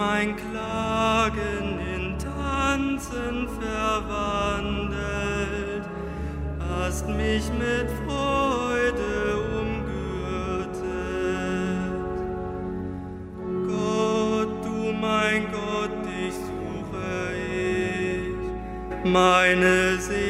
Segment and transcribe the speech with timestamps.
[0.00, 4.96] mein Klagen in Tanzen verwandelt,
[6.58, 10.80] hast mich mit Freude umgürtet.
[13.68, 17.12] Gott, du mein Gott, dich suche
[17.44, 18.40] ich,
[19.04, 20.29] meine Seele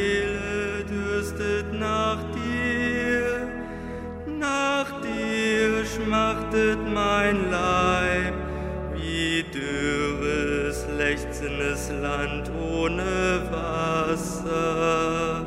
[11.91, 15.45] Land ohne Wasser.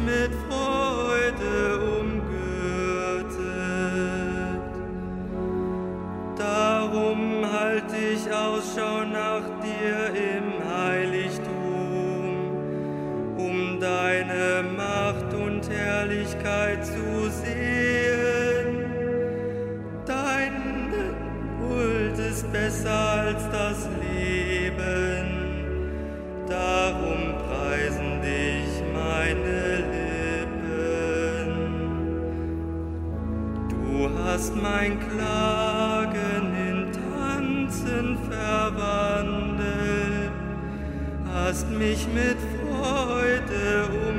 [41.78, 44.16] mich mit Freude umgürtet.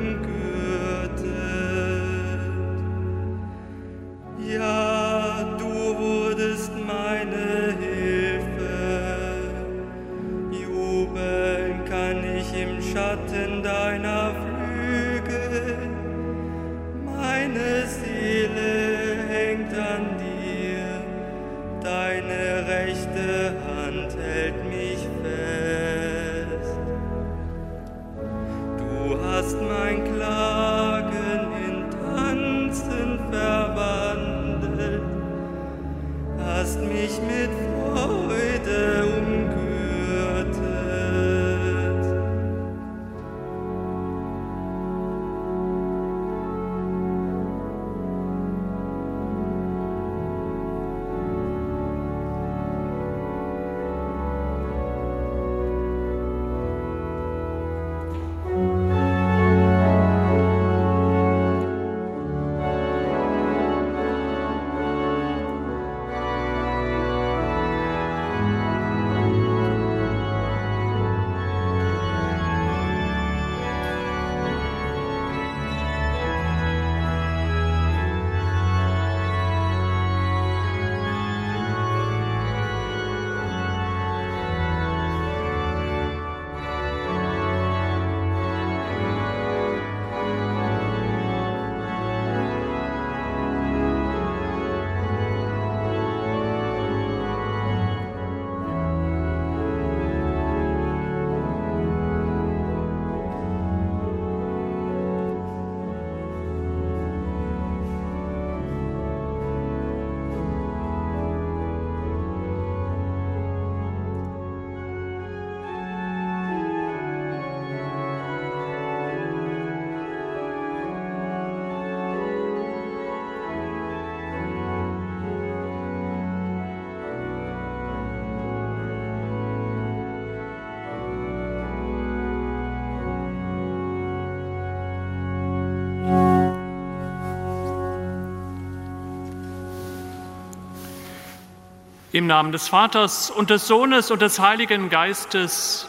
[142.18, 145.88] Im Namen des Vaters und des Sohnes und des Heiligen Geistes.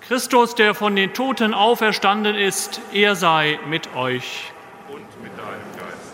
[0.00, 4.50] Christus, der von den Toten auferstanden ist, er sei mit euch.
[4.88, 6.12] und mit deinem Geist.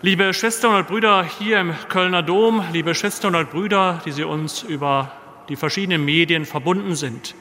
[0.00, 4.62] Liebe Schwestern und Brüder hier im Kölner Dom, liebe Schwestern und Brüder, die Sie uns
[4.62, 5.12] über
[5.50, 7.34] die verschiedenen Medien verbunden sind.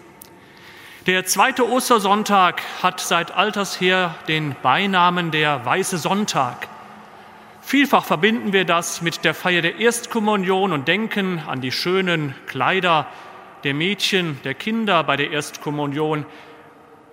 [1.08, 6.68] Der zweite Ostersonntag hat seit alters her den Beinamen der Weiße Sonntag.
[7.68, 13.08] Vielfach verbinden wir das mit der Feier der Erstkommunion und denken an die schönen Kleider
[13.64, 16.28] der Mädchen, der Kinder bei der Erstkommunion.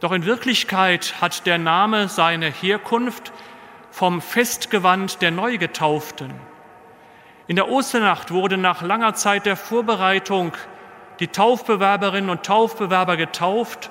[0.01, 3.33] Doch in Wirklichkeit hat der Name seine Herkunft
[3.91, 6.35] vom Festgewand der Neugetauften.
[7.47, 10.53] In der Osternacht wurde nach langer Zeit der Vorbereitung
[11.19, 13.89] die Taufbewerberinnen und Taufbewerber getauft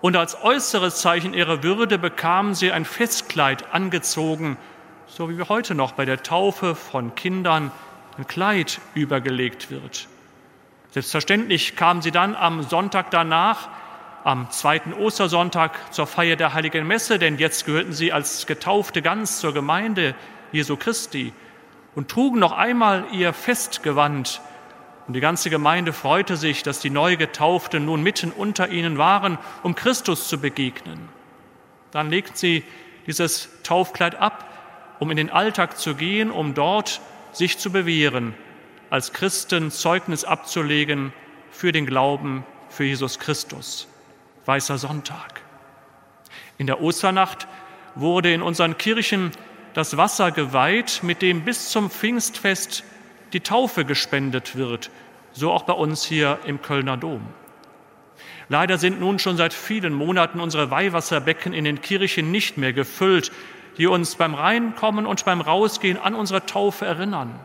[0.00, 4.56] und als äußeres Zeichen ihrer Würde bekamen sie ein Festkleid angezogen,
[5.16, 7.72] so wie heute noch bei der Taufe von Kindern
[8.16, 10.06] ein Kleid übergelegt wird.
[10.92, 13.68] Selbstverständlich kamen sie dann am Sonntag danach
[14.22, 19.40] am zweiten Ostersonntag zur Feier der heiligen Messe, denn jetzt gehörten sie als Getaufte ganz
[19.40, 20.14] zur Gemeinde
[20.52, 21.32] Jesu Christi
[21.94, 24.40] und trugen noch einmal ihr Festgewand.
[25.08, 29.38] Und die ganze Gemeinde freute sich, dass die neu Getauften nun mitten unter ihnen waren,
[29.64, 31.08] um Christus zu begegnen.
[31.90, 32.62] Dann legten sie
[33.06, 34.49] dieses Taufkleid ab,
[35.00, 37.00] um in den Alltag zu gehen, um dort
[37.32, 38.34] sich zu bewähren,
[38.90, 41.12] als Christen Zeugnis abzulegen
[41.50, 43.88] für den Glauben für Jesus Christus.
[44.46, 45.40] Weißer Sonntag.
[46.58, 47.48] In der Osternacht
[47.94, 49.32] wurde in unseren Kirchen
[49.74, 52.84] das Wasser geweiht, mit dem bis zum Pfingstfest
[53.32, 54.90] die Taufe gespendet wird,
[55.32, 57.26] so auch bei uns hier im Kölner Dom.
[58.48, 63.30] Leider sind nun schon seit vielen Monaten unsere Weihwasserbecken in den Kirchen nicht mehr gefüllt,
[63.80, 67.40] die uns beim Reinkommen und beim Rausgehen an unsere Taufe erinnern.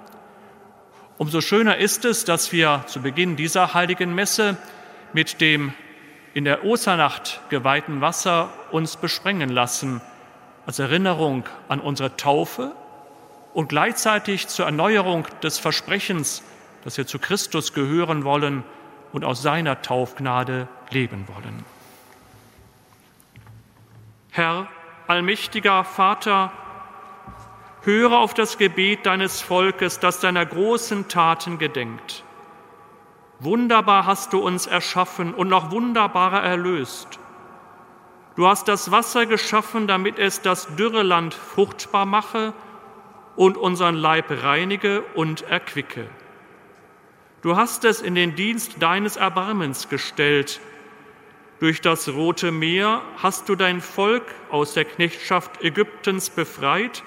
[1.18, 4.58] Umso schöner ist es, dass wir zu Beginn dieser heiligen Messe
[5.14, 5.74] mit dem
[6.34, 10.02] in der Osternacht geweihten Wasser uns besprengen lassen,
[10.66, 12.74] als Erinnerung an unsere Taufe
[13.54, 16.44] und gleichzeitig zur Erneuerung des Versprechens,
[16.84, 18.66] dass wir zu Christus gehören wollen
[19.14, 21.64] und aus seiner Taufgnade leben wollen.
[24.32, 24.68] Herr,
[25.08, 26.52] allmächtiger Vater,
[27.82, 32.24] höre auf das Gebet deines Volkes, das deiner großen Taten gedenkt.
[33.40, 37.20] Wunderbar hast du uns erschaffen und noch wunderbarer erlöst.
[38.36, 42.54] Du hast das Wasser geschaffen, damit es das dürre Land fruchtbar mache
[43.36, 46.10] und unseren Leib reinige und erquicke.
[47.42, 50.60] Du hast es in den Dienst deines Erbarmens gestellt.
[51.66, 54.22] Durch das Rote Meer hast du dein Volk
[54.52, 57.02] aus der Knechtschaft Ägyptens befreit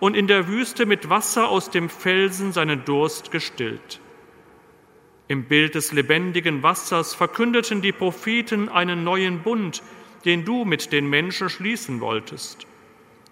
[0.00, 4.02] und in der Wüste mit Wasser aus dem Felsen seinen Durst gestillt.
[5.28, 9.82] Im Bild des lebendigen Wassers verkündeten die Propheten einen neuen Bund,
[10.26, 12.66] den du mit den Menschen schließen wolltest.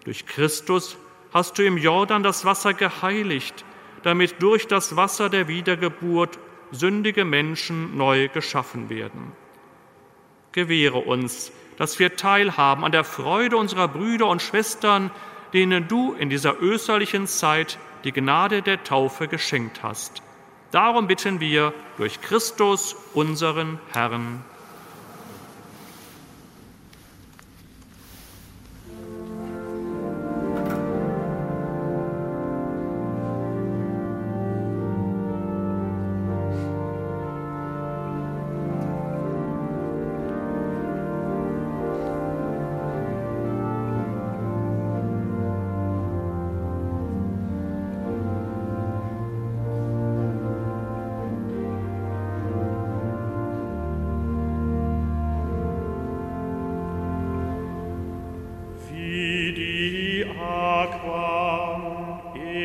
[0.03, 0.97] Durch Christus
[1.31, 3.63] hast du im Jordan das Wasser geheiligt,
[4.01, 6.39] damit durch das Wasser der Wiedergeburt
[6.71, 9.44] sündige Menschen neu geschaffen werden.
[10.55, 15.11] Gewähre uns, dass wir teilhaben an der Freude unserer Brüder und Schwestern,
[15.53, 20.23] denen du in dieser österlichen Zeit die Gnade der Taufe geschenkt hast
[20.75, 24.43] Darum bitten wir durch Christus, unseren Herrn.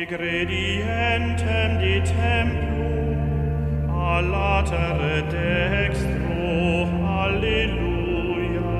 [0.01, 6.89] egredientem di templum, a latere dextro,
[7.21, 8.79] alleluia.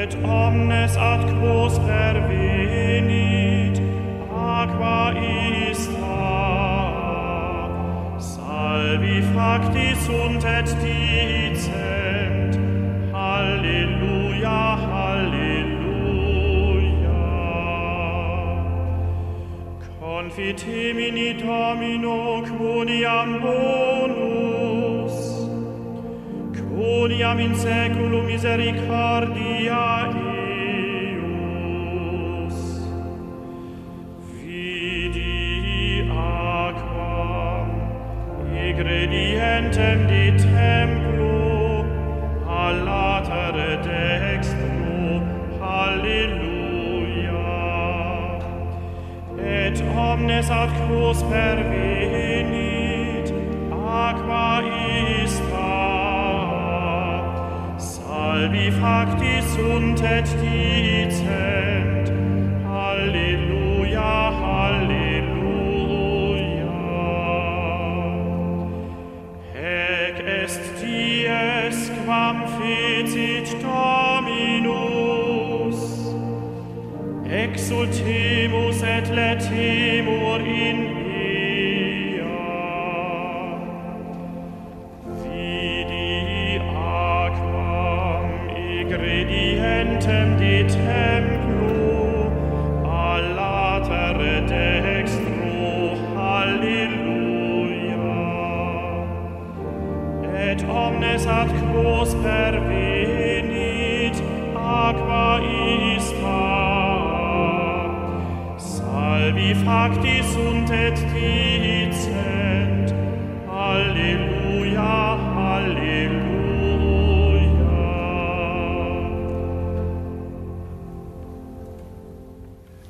[0.00, 3.76] Et omnes ad quos pervenit,
[4.28, 5.14] aqua
[5.70, 6.20] ista,
[8.18, 11.87] salvi facti sunt et dice,
[20.38, 25.16] fitemini domino quodiam bonus,
[26.54, 29.57] quodiam in seculum misericordiae,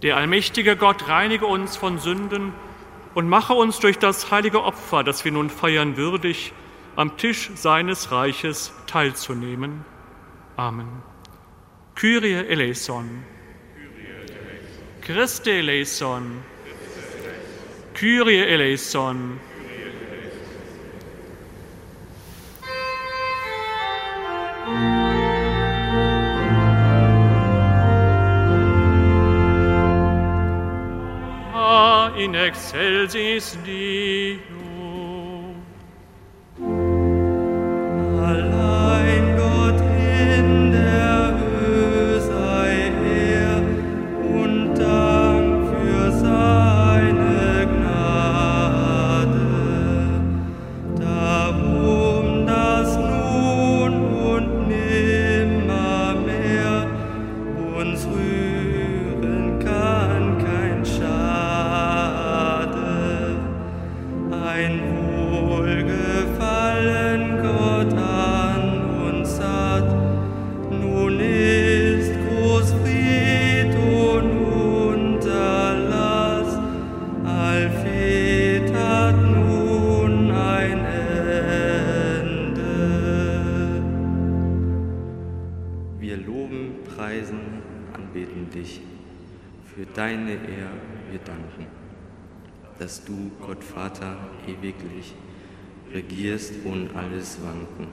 [0.03, 2.53] Der allmächtige Gott reinige uns von Sünden
[3.15, 6.53] und mache uns durch das heilige Opfer, das wir nun feiern, würdig,
[6.95, 9.85] am Tisch seines Reiches teilzunehmen.
[10.57, 11.03] Amen.
[11.95, 13.25] Kyrie eleison.
[15.01, 16.43] Christe eleison.
[17.95, 19.41] Kyrie eleison.
[32.49, 34.68] excelsis Deus.
[90.07, 91.67] In excelsis Deo.
[94.47, 95.15] ewiglich,
[95.93, 97.89] regierst ohne alles Wanken.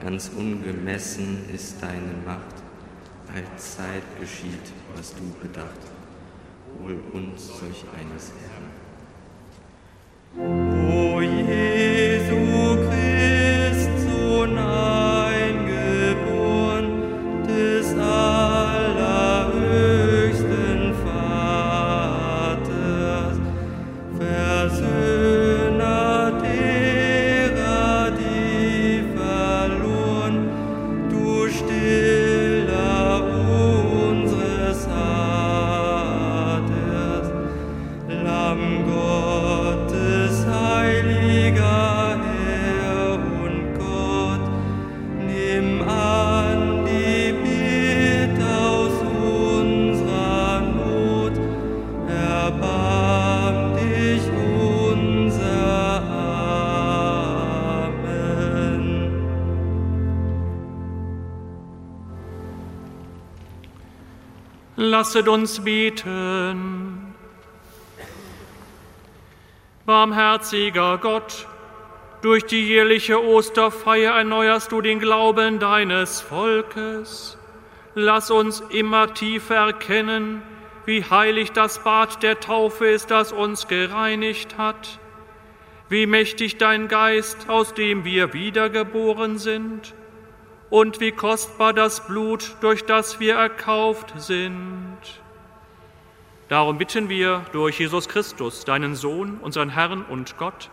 [0.00, 2.62] Ganz ungemessen ist deine Macht,
[3.58, 5.80] Zeit geschieht, was du bedacht.
[6.82, 8.70] Hol uns solch eines Herrn.
[10.88, 11.85] O Jesu
[65.06, 67.14] Lasset uns beten.
[69.86, 71.46] Barmherziger Gott,
[72.22, 77.38] durch die jährliche Osterfeier erneuerst du den Glauben deines Volkes.
[77.94, 80.42] Lass uns immer tiefer erkennen,
[80.86, 84.98] wie heilig das Bad der Taufe ist, das uns gereinigt hat,
[85.88, 89.94] wie mächtig dein Geist, aus dem wir wiedergeboren sind,
[90.70, 94.98] und wie kostbar das Blut, durch das wir erkauft sind.
[96.48, 100.70] Darum bitten wir durch Jesus Christus, deinen Sohn, unseren Herrn und Gott,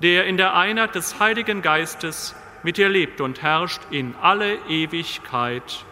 [0.00, 5.84] der in der Einheit des Heiligen Geistes mit dir lebt und herrscht in alle Ewigkeit.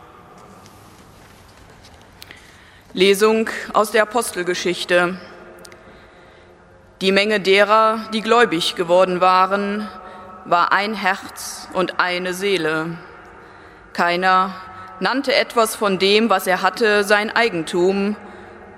[2.93, 5.21] Lesung aus der Apostelgeschichte.
[7.01, 9.89] Die Menge derer, die gläubig geworden waren,
[10.45, 12.97] war ein Herz und eine Seele.
[13.97, 14.55] Keiner
[15.01, 18.15] nannte etwas von dem, was er hatte, sein Eigentum,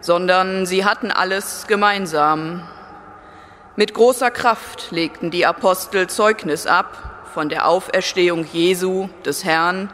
[0.01, 2.63] sondern sie hatten alles gemeinsam.
[3.75, 9.91] Mit großer Kraft legten die Apostel Zeugnis ab von der Auferstehung Jesu, des Herrn,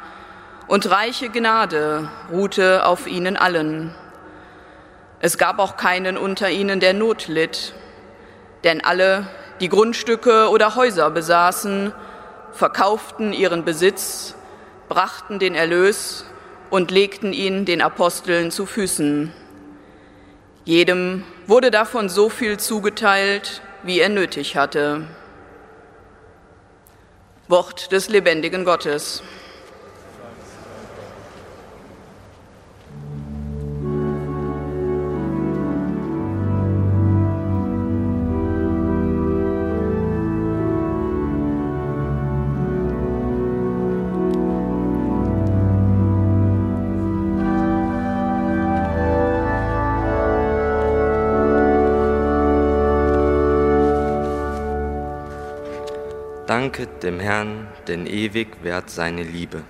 [0.67, 3.95] und reiche Gnade ruhte auf ihnen allen.
[5.21, 7.73] Es gab auch keinen unter ihnen, der Not litt,
[8.63, 9.27] denn alle,
[9.61, 11.95] die Grundstücke oder Häuser besaßen,
[12.53, 14.35] verkauften ihren Besitz,
[14.89, 16.25] brachten den Erlös
[16.71, 19.33] und legten ihn den Aposteln zu Füßen.
[20.65, 25.07] Jedem wurde davon so viel zugeteilt, wie er nötig hatte.
[27.49, 29.23] Wort des lebendigen Gottes.
[57.05, 59.63] Dem Herrn, denn ewig währt seine Liebe.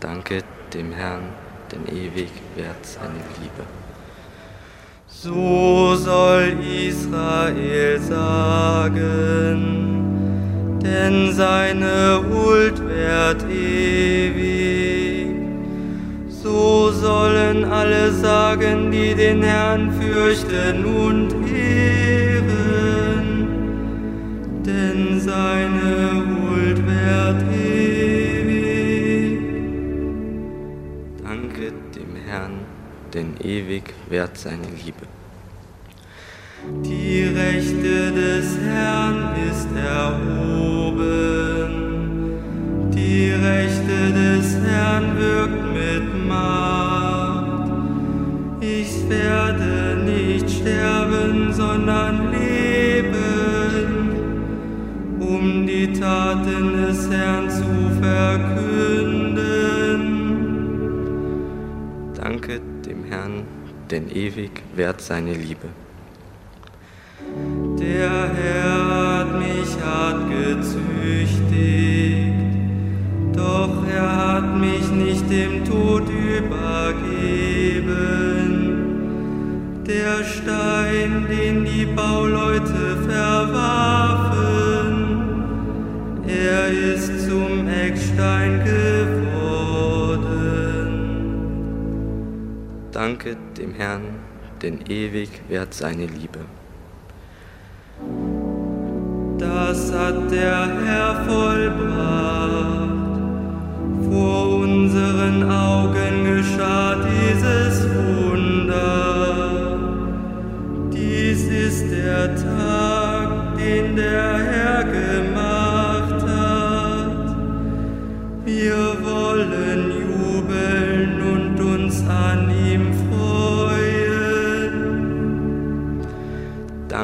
[0.00, 1.22] Danket dem Herrn,
[1.70, 3.64] denn ewig währt seine Liebe.
[5.06, 6.56] So soll
[6.88, 9.60] Israel sagen,
[10.82, 15.36] denn seine Huld währt ewig.
[16.28, 21.45] So sollen alle sagen, die den Herrn fürchten und
[25.36, 29.40] denn seine Huld währt ewig.
[31.22, 32.60] Danke dem Herrn,
[33.12, 35.06] denn ewig währt seine Liebe.
[36.84, 41.04] Die Rechte des Herrn ist erhoben,
[42.92, 47.70] die Rechte des Herrn wirkt mit Macht.
[48.60, 52.25] Ich werde nicht sterben, sondern
[55.92, 57.64] Taten des Herrn zu
[58.00, 59.36] verkünden.
[62.14, 63.44] Danke dem Herrn,
[63.90, 65.68] denn ewig währt seine Liebe.
[67.78, 68.86] Der Herr
[69.18, 71.36] hat mich hart gezüchtigt,
[73.34, 76.96] doch er hat mich nicht dem Tod übergeben.
[79.86, 84.85] Der Stein, den die Bauleute verwarfen,
[86.46, 89.46] er ist zum Eckstein geworden.
[92.92, 94.02] Danke dem Herrn,
[94.62, 96.40] denn ewig währt seine Liebe.
[99.38, 102.96] Das hat der Herr vollbracht.
[104.10, 109.78] Vor unseren Augen geschah dieses Wunder.
[110.92, 114.85] Dies ist der Tag, den der Herr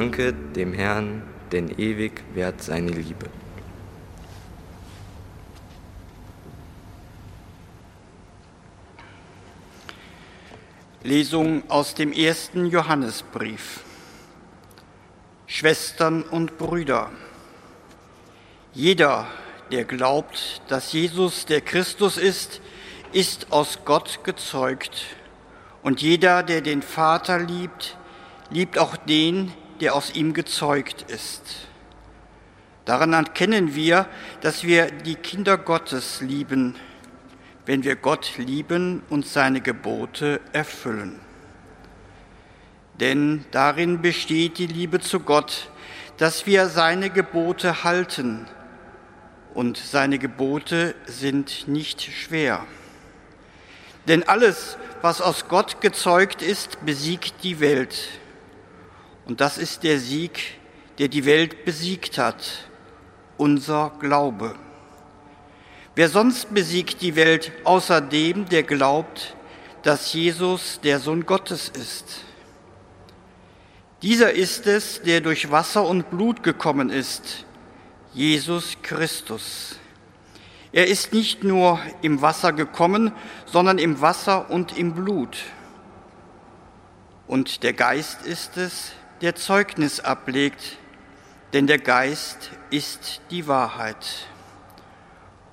[0.02, 3.26] Danke dem Herrn, denn ewig währt seine Liebe.
[11.04, 13.84] Lesung aus dem ersten Johannesbrief.
[15.46, 17.12] Schwestern und Brüder,
[18.74, 19.28] jeder,
[19.70, 22.60] der glaubt, dass Jesus der Christus ist,
[23.12, 25.04] ist aus Gott gezeugt.
[25.84, 27.96] Und jeder, der den Vater liebt,
[28.50, 31.42] liebt auch den, der aus ihm gezeugt ist.
[32.84, 34.06] Daran erkennen wir,
[34.40, 36.76] dass wir die Kinder Gottes lieben,
[37.66, 41.18] wenn wir Gott lieben und seine Gebote erfüllen.
[43.00, 45.68] Denn darin besteht die Liebe zu Gott,
[46.16, 48.46] dass wir seine Gebote halten,
[49.52, 52.64] und seine Gebote sind nicht schwer.
[54.06, 58.21] Denn alles, was aus Gott gezeugt ist, besiegt die Welt.
[59.32, 60.60] Und das ist der Sieg,
[60.98, 62.68] der die Welt besiegt hat,
[63.38, 64.54] unser Glaube.
[65.94, 69.34] Wer sonst besiegt die Welt außer dem, der glaubt,
[69.84, 72.24] dass Jesus der Sohn Gottes ist?
[74.02, 77.46] Dieser ist es, der durch Wasser und Blut gekommen ist,
[78.12, 79.76] Jesus Christus.
[80.72, 83.12] Er ist nicht nur im Wasser gekommen,
[83.46, 85.38] sondern im Wasser und im Blut.
[87.26, 88.92] Und der Geist ist es,
[89.22, 90.78] der Zeugnis ablegt,
[91.52, 94.26] denn der Geist ist die Wahrheit.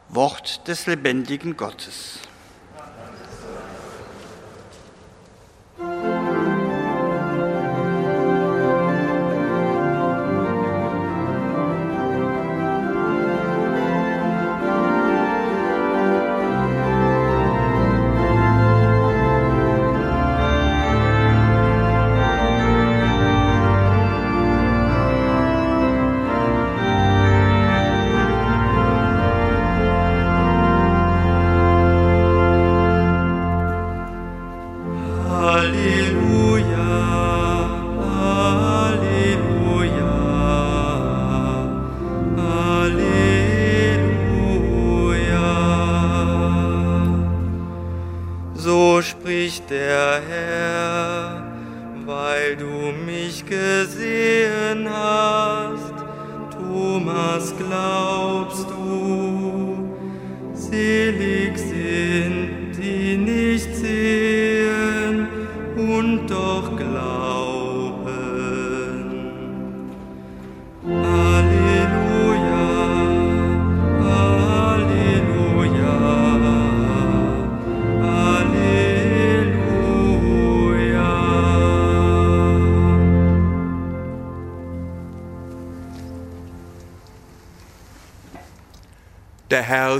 [0.10, 2.20] Wort des lebendigen Gottes.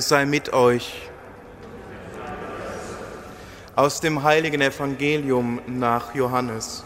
[0.10, 1.08] Sei mit euch.
[3.76, 6.84] Aus dem heiligen Evangelium nach Johannes.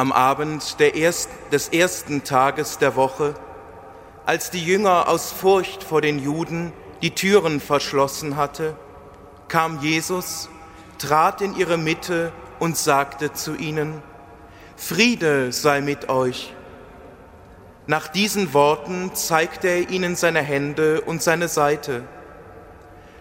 [0.00, 3.34] Am Abend erst, des ersten Tages der Woche,
[4.24, 8.78] als die Jünger aus Furcht vor den Juden die Türen verschlossen hatte,
[9.48, 10.48] kam Jesus,
[10.96, 14.02] trat in ihre Mitte und sagte zu ihnen,
[14.74, 16.54] Friede sei mit euch.
[17.86, 22.04] Nach diesen Worten zeigte er ihnen seine Hände und seine Seite.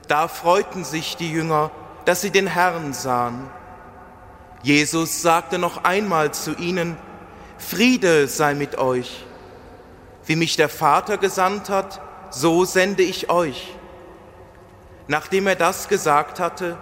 [0.08, 1.72] Da freuten sich die Jünger,
[2.06, 3.50] dass sie den Herrn sahen.
[4.62, 6.98] Jesus sagte noch einmal zu ihnen,
[7.58, 9.26] Friede sei mit euch.
[10.26, 13.74] Wie mich der Vater gesandt hat, so sende ich euch.
[15.08, 16.78] Nachdem er das gesagt hatte,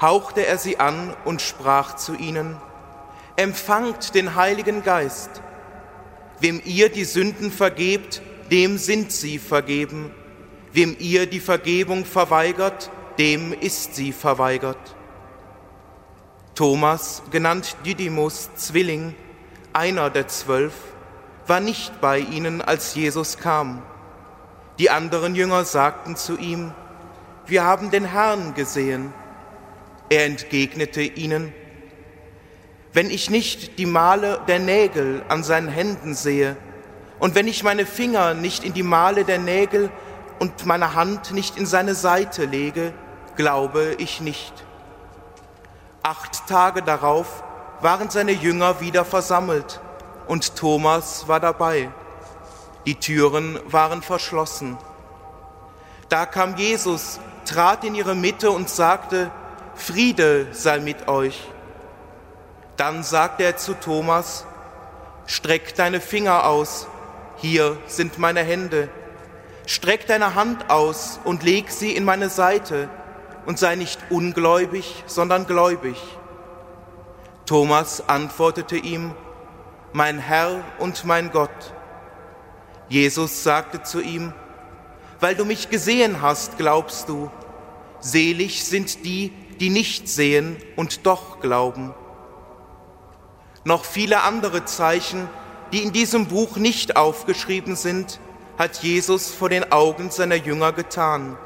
[0.00, 2.56] hauchte er sie an und sprach zu ihnen,
[3.36, 5.42] Empfangt den Heiligen Geist.
[6.40, 10.10] Wem ihr die Sünden vergebt, dem sind sie vergeben.
[10.72, 14.95] Wem ihr die Vergebung verweigert, dem ist sie verweigert.
[16.56, 19.14] Thomas, genannt Didymus Zwilling,
[19.74, 20.72] einer der zwölf,
[21.46, 23.82] war nicht bei ihnen, als Jesus kam.
[24.78, 26.72] Die anderen Jünger sagten zu ihm,
[27.46, 29.12] wir haben den Herrn gesehen.
[30.08, 31.52] Er entgegnete ihnen,
[32.94, 36.56] wenn ich nicht die Male der Nägel an seinen Händen sehe
[37.18, 39.90] und wenn ich meine Finger nicht in die Male der Nägel
[40.38, 42.94] und meine Hand nicht in seine Seite lege,
[43.36, 44.65] glaube ich nicht.
[46.08, 47.42] Acht Tage darauf
[47.80, 49.80] waren seine Jünger wieder versammelt
[50.28, 51.90] und Thomas war dabei.
[52.86, 54.78] Die Türen waren verschlossen.
[56.08, 59.32] Da kam Jesus, trat in ihre Mitte und sagte,
[59.74, 61.50] Friede sei mit euch.
[62.76, 64.46] Dann sagte er zu Thomas,
[65.26, 66.86] Streck deine Finger aus,
[67.34, 68.88] hier sind meine Hände.
[69.66, 72.88] Streck deine Hand aus und leg sie in meine Seite
[73.46, 75.96] und sei nicht ungläubig, sondern gläubig.
[77.46, 79.14] Thomas antwortete ihm,
[79.92, 81.72] Mein Herr und mein Gott.
[82.88, 84.32] Jesus sagte zu ihm,
[85.20, 87.30] Weil du mich gesehen hast, glaubst du,
[88.00, 91.94] selig sind die, die nicht sehen und doch glauben.
[93.64, 95.28] Noch viele andere Zeichen,
[95.72, 98.20] die in diesem Buch nicht aufgeschrieben sind,
[98.58, 101.36] hat Jesus vor den Augen seiner Jünger getan.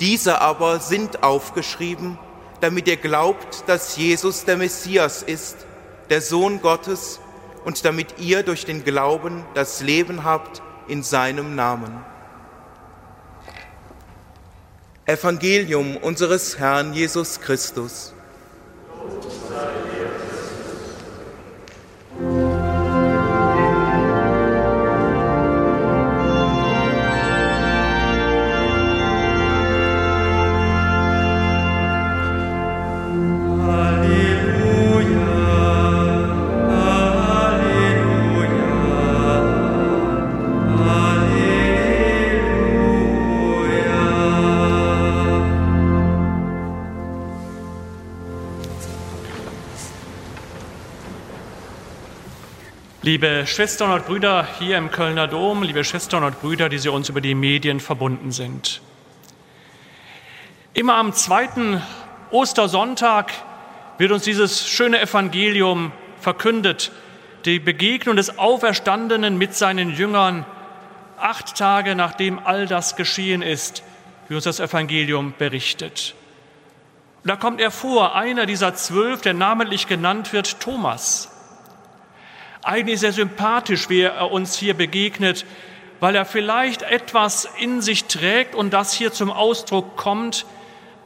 [0.00, 2.18] Diese aber sind aufgeschrieben,
[2.60, 5.66] damit ihr glaubt, dass Jesus der Messias ist,
[6.10, 7.20] der Sohn Gottes,
[7.64, 12.04] und damit ihr durch den Glauben das Leben habt in seinem Namen.
[15.06, 18.12] Evangelium unseres Herrn Jesus Christus.
[53.14, 57.08] Liebe Schwestern und Brüder hier im Kölner Dom, liebe Schwestern und Brüder, die Sie uns
[57.08, 58.80] über die Medien verbunden sind.
[60.72, 61.80] Immer am zweiten
[62.32, 63.30] Ostersonntag
[63.98, 66.90] wird uns dieses schöne Evangelium verkündet,
[67.44, 70.44] die Begegnung des Auferstandenen mit seinen Jüngern,
[71.16, 73.84] acht Tage nachdem all das geschehen ist,
[74.26, 76.16] wie uns das Evangelium berichtet.
[77.22, 81.30] Und da kommt er vor, einer dieser zwölf, der namentlich genannt wird, Thomas.
[82.64, 85.44] Eigentlich sehr sympathisch, wie er uns hier begegnet,
[86.00, 90.46] weil er vielleicht etwas in sich trägt und das hier zum Ausdruck kommt,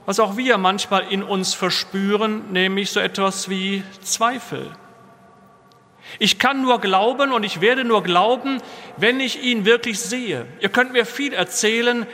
[0.06, 4.70] was auch wir manchmal in uns verspüren, nämlich so etwas wie Zweifel.
[6.18, 8.62] Ich kann nur glauben und ich werde nur glauben,
[8.96, 10.46] wenn ich ihn wirklich sehe.
[10.60, 12.06] Ihr könnt mir viel erzählen,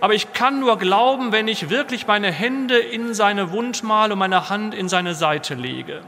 [0.00, 4.48] aber ich kann nur glauben, wenn ich wirklich meine Hände in seine Wundmal und meine
[4.48, 6.02] Hand in seine Seite lege.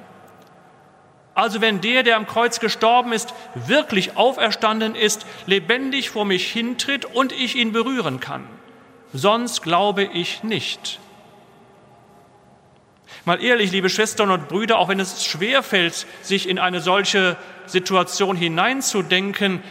[1.34, 7.04] Also wenn der, der am Kreuz gestorben ist, wirklich auferstanden ist, lebendig vor mich hintritt
[7.04, 8.46] und ich ihn berühren kann.
[9.12, 11.00] Sonst glaube ich nicht.
[13.24, 17.36] Mal ehrlich, liebe Schwestern und Brüder, auch wenn es schwer fällt, sich in eine solche
[17.66, 19.62] Situation hineinzudenken,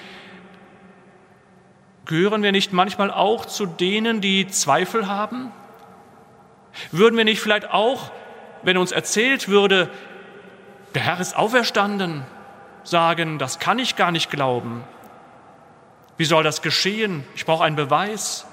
[2.06, 5.52] gehören wir nicht manchmal auch zu denen, die Zweifel haben?
[6.91, 8.12] Würden wir nicht vielleicht auch,
[8.63, 9.89] wenn uns erzählt würde,
[10.96, 12.24] der Herr ist auferstanden,
[12.84, 14.84] sagen, das kann ich gar nicht glauben.
[16.18, 17.24] Wie soll das geschehen?
[17.36, 18.46] Ich brauche einen Beweis.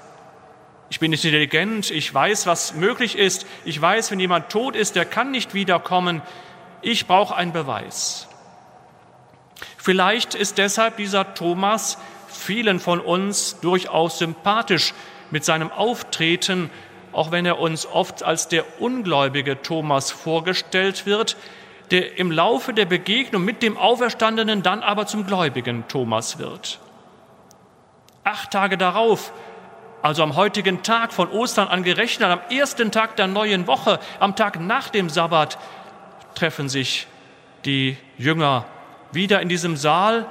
[0.89, 3.45] Ich bin nicht intelligent, ich weiß, was möglich ist.
[3.63, 6.21] Ich weiß, wenn jemand tot ist, der kann nicht wiederkommen.
[6.81, 8.27] Ich brauche einen Beweis.
[9.77, 14.93] Vielleicht ist deshalb dieser Thomas vielen von uns durchaus sympathisch
[15.29, 16.69] mit seinem Auftreten,
[17.13, 21.37] auch wenn er uns oft als der ungläubige Thomas vorgestellt wird,
[21.91, 26.79] der im Laufe der Begegnung mit dem Auferstandenen dann aber zum gläubigen Thomas wird.
[28.23, 29.33] Acht Tage darauf
[30.01, 34.59] also am heutigen Tag von Ostern angerechnet, am ersten Tag der neuen Woche, am Tag
[34.59, 35.57] nach dem Sabbat,
[36.33, 37.07] treffen sich
[37.65, 38.65] die Jünger
[39.11, 40.25] wieder in diesem Saal,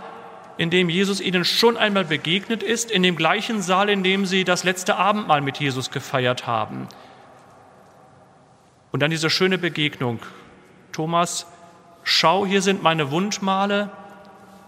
[0.57, 4.45] in dem Jesus ihnen schon einmal begegnet ist, in dem gleichen Saal, in dem sie
[4.45, 6.89] das letzte Abendmahl mit Jesus gefeiert haben.
[8.91, 10.19] Und dann diese schöne Begegnung.
[10.93, 11.47] Thomas,
[12.03, 13.91] schau, hier sind meine Wundmale,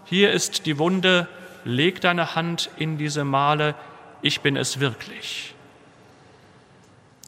[0.05, 1.27] hier ist die Wunde,
[1.63, 3.75] leg deine Hand in diese Male,
[4.21, 5.53] ich bin es wirklich.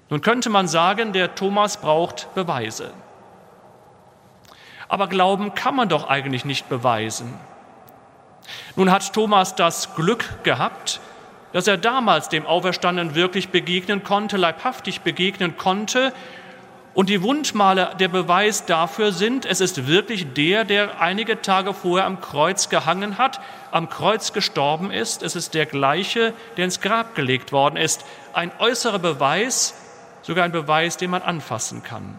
[0.10, 2.94] Nun könnte man sagen, der Thomas braucht Beweise.
[4.88, 7.34] Aber Glauben kann man doch eigentlich nicht beweisen.
[8.76, 11.00] Nun hat Thomas das Glück gehabt,
[11.54, 16.14] dass er damals dem Auferstandenen wirklich begegnen konnte, leibhaftig begegnen konnte
[16.96, 22.08] und die Wundmale der Beweis dafür sind, es ist wirklich der, der einige Tage vorher
[22.08, 25.22] am Kreuz gehangen hat, am Kreuz gestorben ist.
[25.22, 28.06] Es ist der gleiche, der ins Grab gelegt worden ist.
[28.32, 29.76] Ein äußerer Beweis,
[30.22, 32.16] sogar ein Beweis, den man anfassen kann.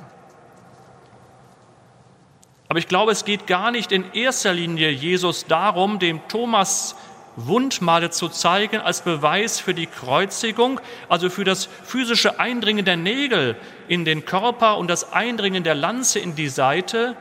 [2.68, 6.96] Aber ich glaube, es geht gar nicht in erster Linie Jesus darum, dem Thomas
[7.36, 13.56] Wundmale zu zeigen als Beweis für die Kreuzigung, also für das physische Eindringen der Nägel
[13.88, 17.14] in den Körper und das Eindringen der Lanze in die Seite,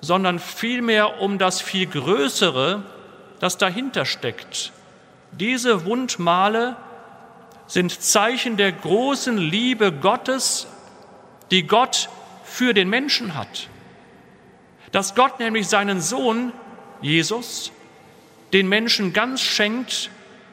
[0.00, 2.82] sondern vielmehr um das viel Größere,
[3.38, 4.72] das dahinter steckt.
[5.32, 6.76] Diese Wundmale
[7.66, 10.66] sind Zeichen der großen Liebe Gottes,
[11.50, 12.08] die Gott
[12.44, 13.68] für den Menschen hat.
[14.90, 16.52] Dass Gott nämlich seinen Sohn
[17.00, 17.70] Jesus
[18.52, 20.10] den Menschen ganz schenkt,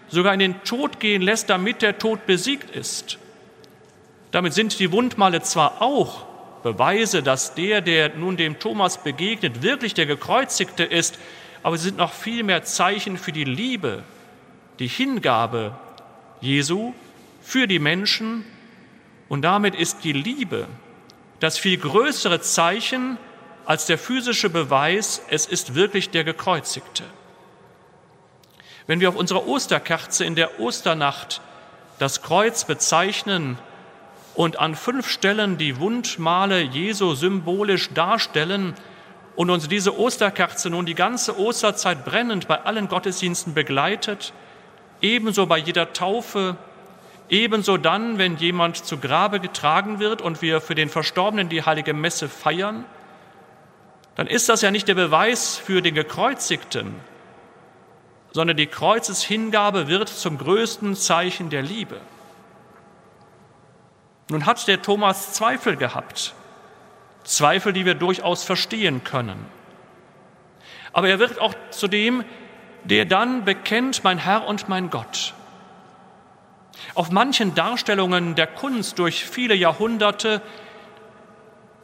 [0.10, 3.17] sogar in den Tod gehen lässt, damit der Tod besiegt ist.
[4.31, 6.25] Damit sind die Wundmale zwar auch
[6.63, 11.17] Beweise, dass der, der nun dem Thomas begegnet, wirklich der Gekreuzigte ist,
[11.63, 14.03] aber sie sind noch viel mehr Zeichen für die Liebe,
[14.79, 15.77] die Hingabe
[16.41, 16.93] Jesu
[17.41, 18.45] für die Menschen
[19.29, 20.67] und damit ist die Liebe
[21.39, 23.17] das viel größere Zeichen
[23.65, 27.03] als der physische Beweis, es ist wirklich der Gekreuzigte.
[28.88, 31.41] Wenn wir auf unserer Osterkerze in der Osternacht
[32.00, 33.58] das Kreuz bezeichnen
[34.34, 38.76] und an fünf Stellen die Wundmale Jesu symbolisch darstellen
[39.36, 44.32] und uns diese Osterkerze nun die ganze Osterzeit brennend bei allen Gottesdiensten begleitet,
[45.02, 46.56] ebenso bei jeder Taufe,
[47.30, 51.93] ebenso dann, wenn jemand zu Grabe getragen wird und wir für den Verstorbenen die heilige
[51.93, 52.86] Messe feiern,
[54.15, 56.95] dann ist das ja nicht der Beweis für den Gekreuzigten,
[58.38, 62.00] sondern die Kreuzeshingabe wird zum größten Zeichen der Liebe.
[64.30, 66.36] Nun hat der Thomas Zweifel gehabt,
[67.23, 69.43] Zweifel, die wir durchaus verstehen können.
[70.93, 72.23] Aber er wird auch zu dem,
[72.84, 75.34] der dann bekennt, mein Herr und mein Gott.
[76.93, 80.43] Auf manchen Darstellungen der Kunst durch viele Jahrhunderte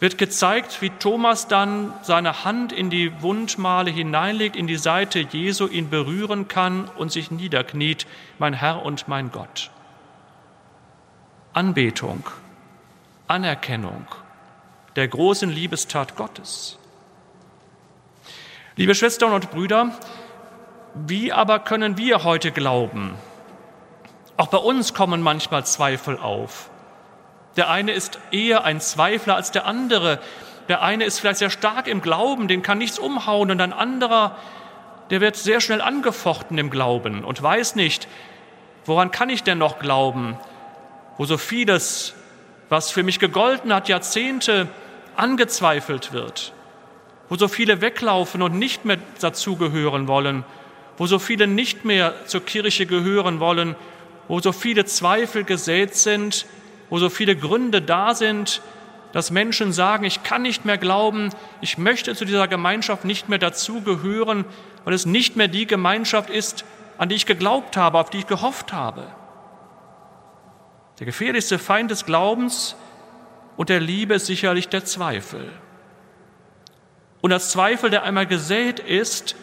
[0.04, 5.66] wird gezeigt, wie Thomas dann seine Hand in die Wundmale hineinlegt, in die Seite Jesu,
[5.66, 8.06] ihn berühren kann und sich niederkniet,
[8.38, 9.72] mein Herr und mein Gott.
[11.54, 12.26] Anbetung,
[13.30, 14.06] Anerkennung
[14.98, 16.78] der großen Liebestat Gottes.
[18.76, 19.98] Liebe Schwestern und Brüder,
[20.96, 23.13] wie aber können wir heute glauben?
[24.36, 26.70] Auch bei uns kommen manchmal Zweifel auf.
[27.56, 30.20] Der eine ist eher ein Zweifler als der andere.
[30.68, 33.52] Der eine ist vielleicht sehr stark im Glauben, den kann nichts umhauen.
[33.52, 34.38] Und ein anderer,
[35.10, 38.08] der wird sehr schnell angefochten im Glauben und weiß nicht,
[38.86, 40.38] woran kann ich denn noch glauben,
[41.18, 42.16] wo so vieles,
[42.70, 44.68] was für mich gegolten hat, Jahrzehnte
[45.16, 46.54] angezweifelt wird,
[47.30, 50.44] wo so viele weglaufen und nicht mehr dazugehören wollen,
[50.98, 53.76] wo so viele nicht mehr zur Kirche gehören wollen,
[54.28, 56.46] wo so viele Zweifel gesät sind,
[56.93, 58.62] wo so viele Gründe da sind,
[59.13, 63.39] dass Menschen sagen, ich kann nicht mehr glauben, ich möchte zu dieser Gemeinschaft nicht mehr
[63.39, 64.45] dazugehören,
[64.84, 66.65] weil es nicht mehr die Gemeinschaft ist,
[66.99, 69.08] an die ich geglaubt habe, auf die ich gehofft habe.
[70.99, 72.75] Der gefährlichste Feind des Glaubens
[73.58, 75.49] und der Liebe ist sicherlich der Zweifel.
[77.21, 79.36] Und das Zweifel, der einmal gesät ist,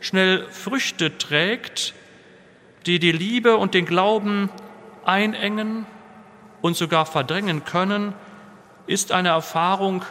[0.00, 1.94] schnell Früchte trägt,
[2.86, 4.50] die die Liebe und den Glauben
[5.04, 5.86] einengen
[6.62, 8.14] und sogar verdrängen können,
[8.86, 10.04] ist eine Erfahrung,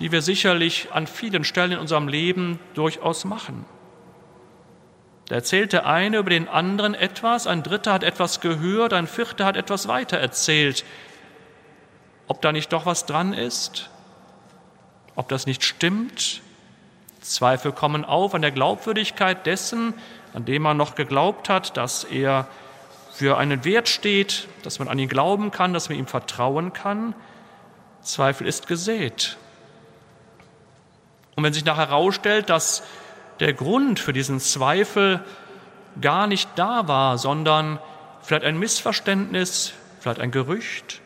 [0.00, 3.64] die wir sicherlich an vielen Stellen in unserem Leben durchaus machen.
[5.28, 9.46] Da erzählt der eine über den anderen etwas, ein dritter hat etwas gehört, ein vierter
[9.46, 10.84] hat etwas weiter erzählt.
[12.26, 13.90] Ob da nicht doch was dran ist?
[15.14, 16.42] Ob das nicht stimmt?
[17.20, 19.94] Zweifel kommen auf an der Glaubwürdigkeit dessen,
[20.34, 22.46] an dem man noch geglaubt hat, dass er
[23.14, 27.14] für einen Wert steht, dass man an ihn glauben kann, dass man ihm vertrauen kann.
[28.02, 29.36] Zweifel ist gesät.
[31.36, 32.82] Und wenn sich nachher herausstellt, dass
[33.38, 35.24] der Grund für diesen Zweifel
[36.00, 37.78] gar nicht da war, sondern
[38.20, 41.00] vielleicht ein Missverständnis, vielleicht ein Gerücht,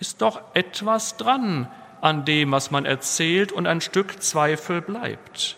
[0.00, 5.56] ist doch etwas dran an dem, was man erzählt und ein Stück Zweifel bleibt.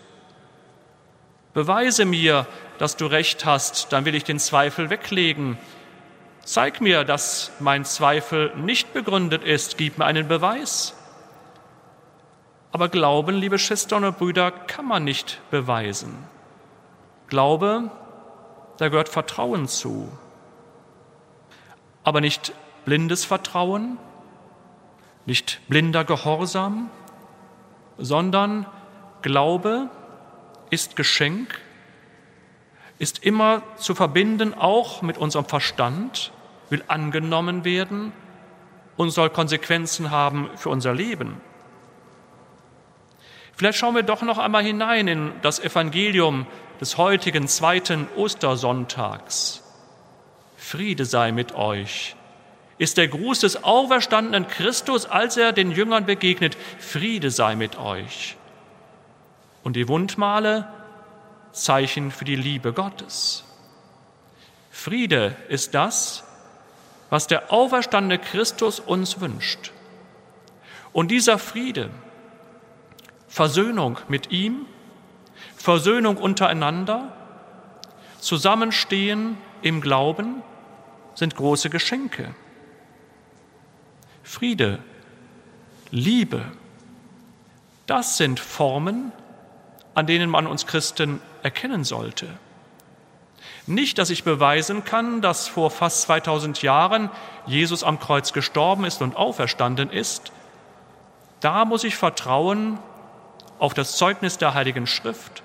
[1.55, 2.49] Beweise mir,
[2.81, 5.59] dass du recht hast, dann will ich den Zweifel weglegen.
[6.45, 10.95] Zeig mir, dass mein Zweifel nicht begründet ist, gib mir einen Beweis.
[12.73, 16.17] Aber Glauben, liebe Schwestern und Brüder, kann man nicht beweisen.
[17.27, 17.91] Glaube,
[18.79, 20.11] da gehört Vertrauen zu.
[22.03, 22.55] Aber nicht
[22.87, 23.99] blindes Vertrauen,
[25.27, 26.89] nicht blinder Gehorsam,
[27.99, 28.65] sondern
[29.21, 29.91] Glaube
[30.71, 31.61] ist Geschenk,
[33.01, 36.33] ist immer zu verbinden auch mit unserem Verstand,
[36.69, 38.13] will angenommen werden
[38.97, 41.41] und soll Konsequenzen haben für unser Leben.
[43.57, 46.47] Vielleicht schauen wir doch noch einmal hinein in das Evangelium
[46.79, 49.63] des heutigen zweiten Ostersonntags.
[50.59, 52.17] Friede sei mit euch,
[52.77, 56.55] ist der Gruß des auferstandenen Christus, als er den Jüngern begegnet.
[56.79, 58.37] Friede sei mit euch.
[59.63, 60.69] Und die Wundmale,
[61.53, 63.45] Zeichen für die Liebe Gottes.
[64.71, 66.25] Friede ist das,
[67.11, 69.73] was der auferstandene Christus uns wünscht.
[70.93, 71.91] Und dieser Friede,
[73.29, 74.67] Versöhnung mit ihm,
[75.57, 77.13] Versöhnung untereinander,
[78.21, 80.43] Zusammenstehen im Glauben
[81.15, 82.35] sind große Geschenke.
[84.23, 84.79] Friede,
[85.91, 86.45] Liebe,
[87.87, 89.13] das sind Formen,
[89.95, 92.29] an denen man uns Christen erkennen sollte.
[93.67, 97.11] Nicht, dass ich beweisen kann, dass vor fast 2000 Jahren
[97.47, 100.33] Jesus am Kreuz gestorben ist und auferstanden ist.
[101.41, 102.79] Da muss ich vertrauen
[103.59, 105.43] auf das Zeugnis der Heiligen Schrift,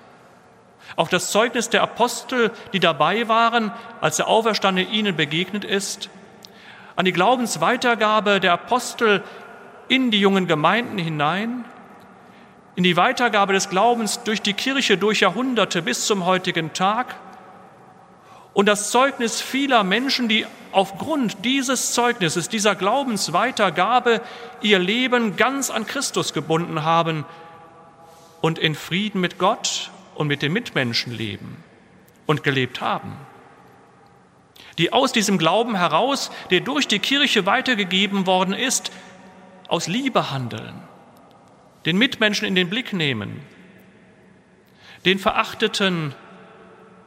[0.96, 6.08] auf das Zeugnis der Apostel, die dabei waren, als der Auferstandene ihnen begegnet ist,
[6.96, 9.22] an die Glaubensweitergabe der Apostel
[9.88, 11.64] in die jungen Gemeinden hinein,
[12.76, 17.16] in die Weitergabe des Glaubens durch die Kirche durch Jahrhunderte bis zum heutigen Tag
[18.54, 24.20] und das Zeugnis vieler Menschen, die aufgrund dieses Zeugnisses, dieser Glaubensweitergabe
[24.62, 27.24] ihr Leben ganz an Christus gebunden haben,
[28.40, 31.56] und in Frieden mit Gott und mit den Mitmenschen leben
[32.26, 33.16] und gelebt haben.
[34.78, 38.92] Die aus diesem Glauben heraus, der durch die Kirche weitergegeben worden ist,
[39.66, 40.80] aus Liebe handeln,
[41.86, 43.40] den Mitmenschen in den Blick nehmen,
[45.04, 46.14] den Verachteten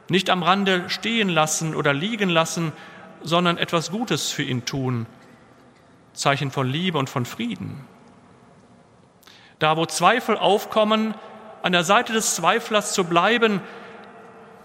[0.08, 2.72] nicht am Rande stehen lassen oder liegen lassen,
[3.22, 5.06] sondern etwas Gutes für ihn tun,
[6.14, 7.84] Zeichen von Liebe und von Frieden.
[9.58, 11.14] Da, wo Zweifel aufkommen,
[11.62, 13.60] an der Seite des Zweiflers zu bleiben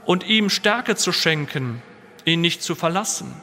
[0.06, 1.82] und ihm Stärke zu schenken,
[2.24, 3.36] ihn nicht zu verlassen.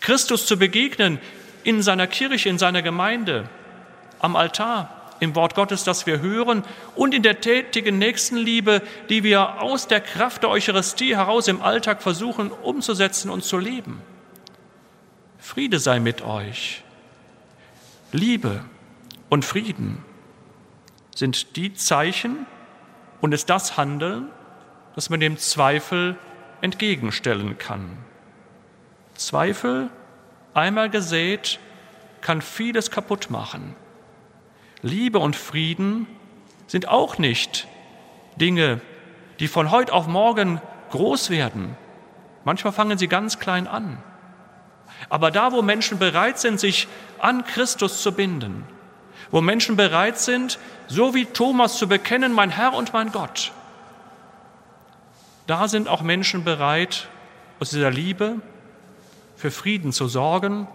[0.00, 1.20] Christus zu begegnen
[1.62, 3.48] in seiner Kirche, in seiner Gemeinde,
[4.18, 6.64] am Altar, im Wort Gottes, das wir hören
[6.96, 12.02] und in der tätigen Nächstenliebe, die wir aus der Kraft der Eucharistie heraus im Alltag
[12.02, 14.02] versuchen umzusetzen und zu leben.
[15.38, 16.82] Friede sei mit euch.
[18.12, 18.64] Liebe
[19.28, 20.04] und Frieden
[21.14, 22.46] sind die Zeichen
[23.20, 24.28] und ist das Handeln,
[24.94, 26.16] das man dem Zweifel
[26.60, 27.98] entgegenstellen kann.
[29.14, 29.90] Zweifel,
[30.54, 31.58] einmal gesät,
[32.20, 33.76] kann vieles kaputt machen.
[34.82, 36.06] Liebe und Frieden
[36.66, 37.68] sind auch nicht
[38.36, 38.80] Dinge,
[39.38, 40.60] die von heute auf morgen
[40.90, 41.76] groß werden.
[42.44, 44.02] Manchmal fangen sie ganz klein an.
[45.08, 48.64] Aber da, wo Menschen bereit sind, sich an Christus zu binden,
[49.30, 53.52] wo Menschen bereit sind, so wie Thomas zu bekennen, mein Herr und mein Gott.
[55.46, 57.08] Da sind auch Menschen bereit,
[57.58, 58.36] aus dieser Liebe
[59.36, 60.66] für Frieden zu sorgen,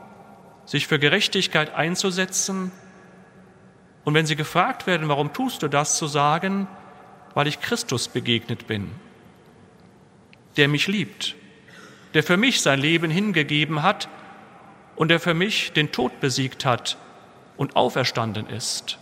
[0.66, 2.72] sich für Gerechtigkeit einzusetzen
[4.06, 6.68] und wenn sie gefragt werden, warum tust du das, zu sagen,
[7.34, 8.92] weil ich Christus begegnet bin,
[10.58, 11.36] der mich liebt,
[12.14, 14.08] der für mich sein Leben hingegeben hat
[14.96, 16.98] und der für mich den Tod besiegt hat
[17.58, 19.00] und auferstanden ist.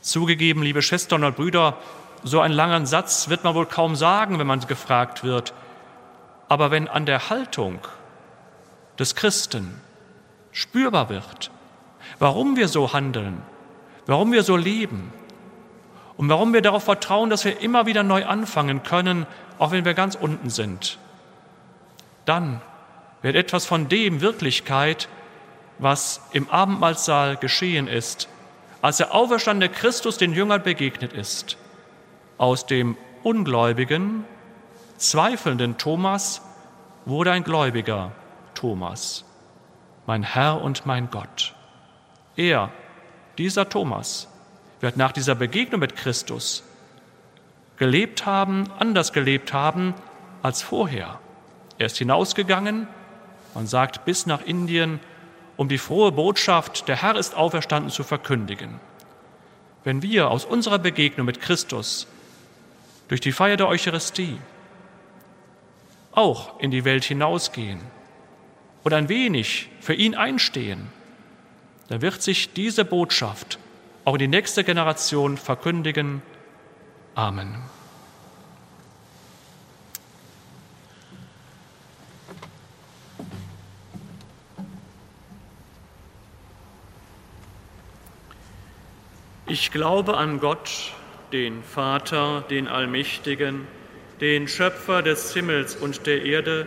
[0.00, 1.76] Zugegeben, liebe Schwestern und Brüder,
[2.22, 5.52] so einen langen Satz wird man wohl kaum sagen, wenn man gefragt wird.
[6.48, 7.80] Aber wenn an der Haltung
[8.98, 9.80] des Christen
[10.52, 11.50] spürbar wird,
[12.18, 13.42] warum wir so handeln,
[14.06, 15.12] warum wir so leben
[16.16, 19.26] und warum wir darauf vertrauen, dass wir immer wieder neu anfangen können,
[19.58, 20.98] auch wenn wir ganz unten sind,
[22.24, 22.60] dann
[23.22, 25.08] wird etwas von dem Wirklichkeit,
[25.78, 28.28] was im Abendmahlsaal geschehen ist,
[28.82, 31.56] als der auferstandene Christus den Jüngern begegnet ist.
[32.38, 34.24] Aus dem ungläubigen,
[34.98, 36.42] zweifelnden Thomas
[37.06, 38.12] wurde ein gläubiger
[38.54, 39.24] Thomas,
[40.06, 41.54] mein Herr und mein Gott.
[42.36, 42.70] Er
[43.38, 44.28] dieser Thomas
[44.80, 46.62] wird nach dieser Begegnung mit Christus
[47.76, 49.94] gelebt haben, anders gelebt haben
[50.42, 51.18] als vorher.
[51.78, 52.86] Er ist hinausgegangen,
[53.54, 55.00] man sagt bis nach Indien,
[55.56, 58.80] um die frohe Botschaft, der Herr ist auferstanden, zu verkündigen.
[59.84, 62.06] Wenn wir aus unserer Begegnung mit Christus
[63.08, 64.38] durch die Feier der Eucharistie
[66.12, 67.80] auch in die Welt hinausgehen
[68.82, 70.88] und ein wenig für ihn einstehen,
[71.88, 73.58] dann wird sich diese Botschaft
[74.04, 76.22] auch in die nächste Generation verkündigen.
[77.14, 77.62] Amen.
[89.46, 90.92] Ich glaube an Gott,
[91.32, 93.66] den Vater, den Allmächtigen,
[94.20, 96.66] den Schöpfer des Himmels und der Erde,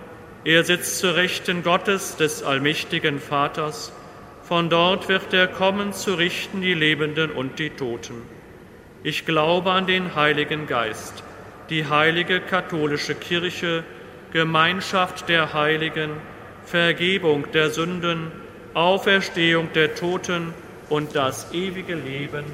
[0.43, 3.91] er sitzt zu Rechten Gottes des allmächtigen Vaters.
[4.43, 8.23] Von dort wird er kommen zu richten die Lebenden und die Toten.
[9.03, 11.23] Ich glaube an den Heiligen Geist,
[11.69, 13.83] die heilige katholische Kirche,
[14.33, 16.11] Gemeinschaft der Heiligen,
[16.65, 18.31] Vergebung der Sünden,
[18.73, 20.53] Auferstehung der Toten
[20.89, 22.45] und das ewige Leben.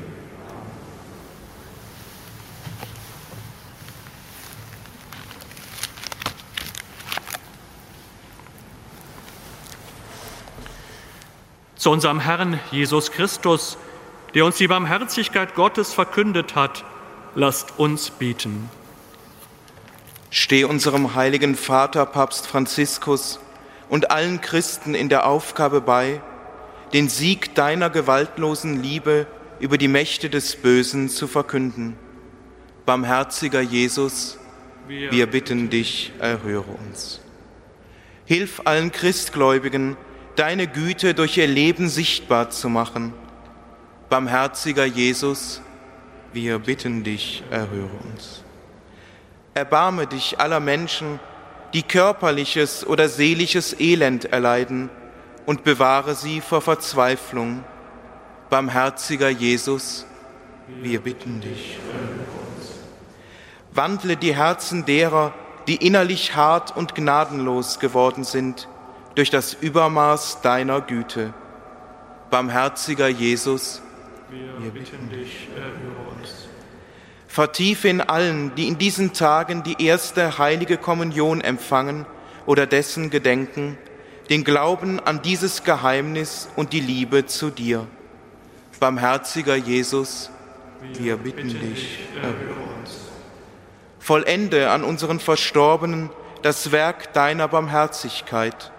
[11.88, 13.78] Zu unserem Herrn Jesus Christus,
[14.34, 16.84] der uns die Barmherzigkeit Gottes verkündet hat,
[17.34, 18.70] lasst uns beten.
[20.30, 23.40] Steh unserem heiligen Vater Papst Franziskus
[23.88, 26.20] und allen Christen in der Aufgabe bei,
[26.92, 29.26] den Sieg deiner gewaltlosen Liebe
[29.62, 31.96] über die Mächte des Bösen zu verkünden.
[32.86, 34.38] Barmherziger Jesus,
[34.90, 37.22] wir bitten dich, erhöre uns.
[38.26, 39.96] Hilf allen Christgläubigen,
[40.38, 43.14] deine Güte durch ihr Leben sichtbar zu machen.
[44.08, 45.62] Barmherziger Jesus,
[46.32, 48.44] wir bitten dich, erhöre uns.
[49.54, 51.20] Erbarme dich aller Menschen,
[51.74, 54.90] die körperliches oder seelisches Elend erleiden,
[55.46, 57.64] und bewahre sie vor Verzweiflung.
[58.50, 60.06] Barmherziger Jesus,
[60.82, 61.78] wir bitten dich.
[63.72, 65.34] Wandle die Herzen derer,
[65.68, 68.68] die innerlich hart und gnadenlos geworden sind,
[69.18, 71.34] durch das Übermaß deiner Güte.
[72.30, 73.82] Barmherziger Jesus,
[74.60, 76.48] wir bitten dich, erhöre uns.
[77.28, 82.06] Vertiefe in allen, die in diesen Tagen die erste heilige Kommunion empfangen
[82.46, 83.80] oder dessen gedenken,
[84.30, 87.88] den Glauben an dieses Geheimnis und die Liebe zu dir.
[88.80, 90.30] Barmherziger Jesus,
[90.94, 92.98] wir bitten dich, erhöre uns.
[93.98, 96.12] Vollende an unseren Verstorbenen
[96.44, 98.72] das Werk deiner Barmherzigkeit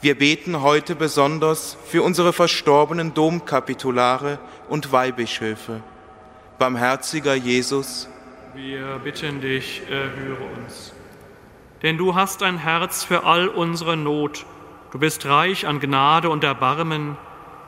[0.00, 4.38] wir beten heute besonders für unsere verstorbenen Domkapitulare
[4.68, 5.82] und Weihbischöfe.
[6.58, 8.08] Barmherziger Jesus,
[8.54, 10.94] wir bitten dich, erhöre uns.
[11.82, 14.46] Denn du hast ein Herz für all unsere Not.
[14.92, 17.18] Du bist reich an Gnade und Erbarmen.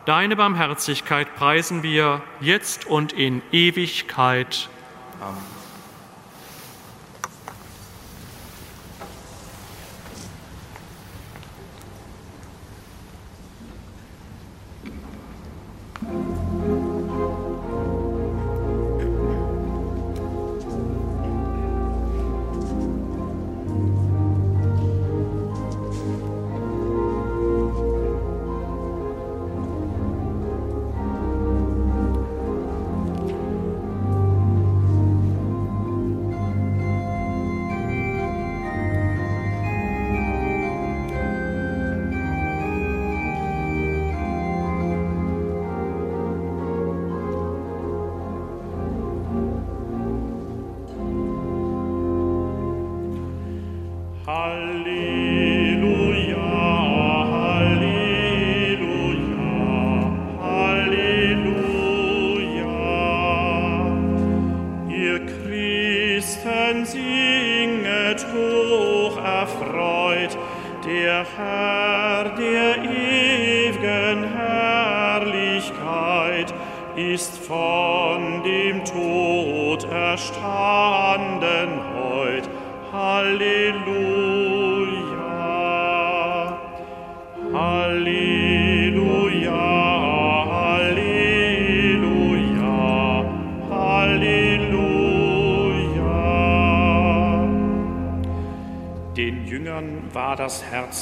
[0.07, 4.71] Deine Barmherzigkeit preisen wir jetzt und in Ewigkeit.
[5.21, 5.58] Amen.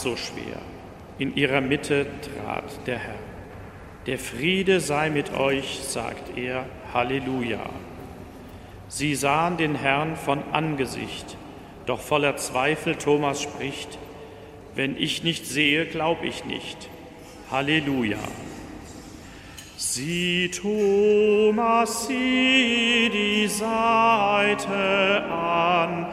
[0.07, 0.61] So schwer.
[1.18, 3.18] In ihrer Mitte trat der Herr.
[4.07, 7.68] Der Friede sei mit euch, sagt er, Halleluja.
[8.86, 11.36] Sie sahen den Herrn von Angesicht,
[11.86, 13.98] doch voller Zweifel Thomas spricht,
[14.76, 16.88] wenn ich nicht sehe, glaub ich nicht.
[17.50, 18.22] Halleluja.
[19.76, 26.07] Sieh, Thomas, sieh die Seite an,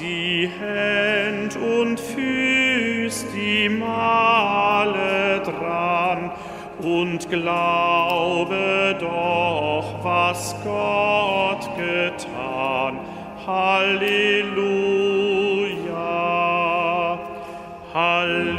[0.00, 6.30] sie Händ und Füß, die Male dran,
[6.82, 12.98] und glaube doch, was Gott getan.
[13.46, 14.38] Halleluja,
[17.92, 18.49] Halleluja.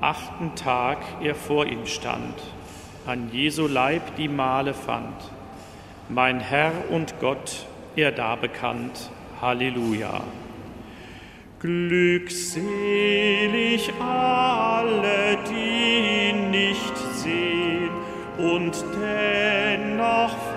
[0.00, 2.34] Achten Tag er vor ihm stand,
[3.06, 5.16] an Jesu Leib die Male fand.
[6.08, 9.10] Mein Herr und Gott, er da bekannt.
[9.40, 10.22] Halleluja.
[11.60, 12.62] Glückselig
[14.00, 17.90] alle, die nicht sehen
[18.38, 20.47] und dennoch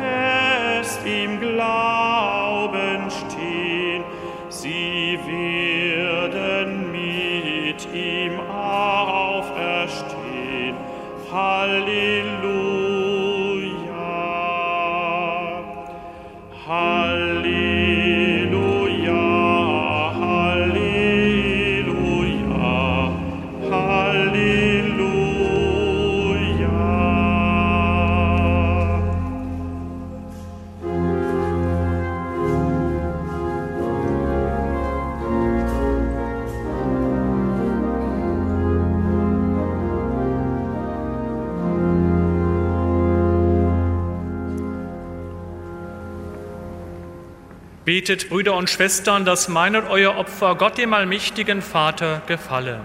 [48.12, 52.82] Betet, Brüder und Schwestern, dass mein und euer Opfer Gott, dem allmächtigen Vater, gefalle.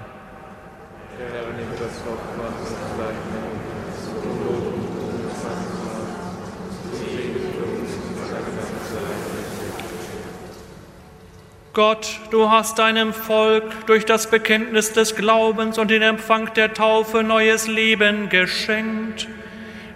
[11.73, 17.25] Gott, du hast deinem Volk durch das Bekenntnis des Glaubens und den Empfang der Taufe
[17.25, 19.27] neues Leben geschenkt.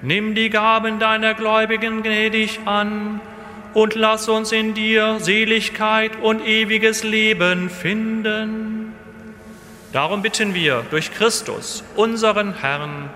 [0.03, 3.21] Nimm die Gaben deiner Gläubigen gnädig an
[3.75, 8.95] und lass uns in dir Seligkeit und ewiges Leben finden.
[9.93, 13.11] Darum bitten wir durch Christus, unseren Herrn.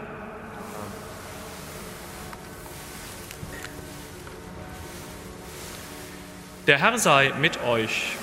[6.66, 8.16] Der Herr sei mit euch.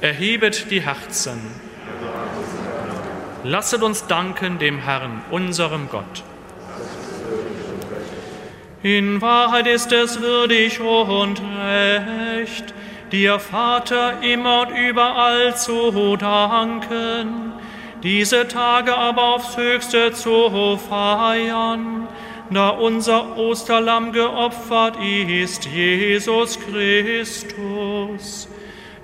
[0.00, 1.40] Erhebet die Herzen.
[3.42, 6.22] Lasset uns danken dem Herrn, unserem Gott.
[8.84, 12.74] In Wahrheit ist es würdig und recht,
[13.12, 17.54] dir Vater immer und überall zu danken,
[18.02, 22.08] diese Tage aber aufs höchste zu feiern,
[22.50, 28.50] da unser Osterlamm geopfert ist, Jesus Christus.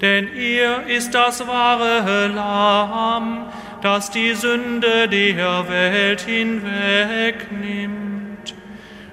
[0.02, 3.46] denn ihr ist das wahre Lamm,
[3.80, 8.09] das die Sünde der Welt hinwegnimmt.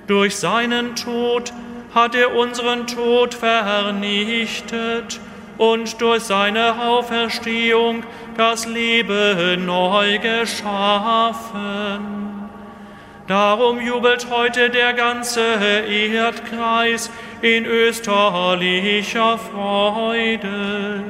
[0.08, 1.52] Durch seinen Tod
[1.94, 5.20] hat er unseren Tod vernichtet
[5.58, 8.04] und durch seine Auferstehung
[8.38, 11.58] das Leben neu geschaffen.
[13.28, 21.04] Darum jubelt heute der ganze Erdkreis in österlicher Freude.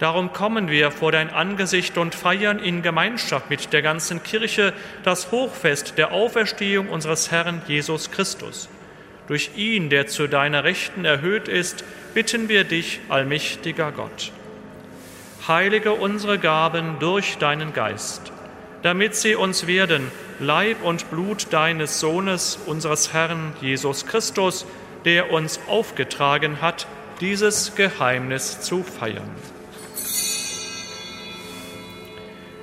[0.00, 4.72] Darum kommen wir vor dein Angesicht und feiern in Gemeinschaft mit der ganzen Kirche
[5.04, 8.70] das Hochfest der Auferstehung unseres Herrn Jesus Christus.
[9.28, 11.84] Durch ihn, der zu deiner Rechten erhöht ist,
[12.14, 14.32] bitten wir dich, allmächtiger Gott.
[15.46, 18.32] Heilige unsere Gaben durch deinen Geist,
[18.82, 24.64] damit sie uns werden, Leib und Blut deines Sohnes, unseres Herrn Jesus Christus,
[25.04, 26.86] der uns aufgetragen hat,
[27.20, 29.30] dieses Geheimnis zu feiern.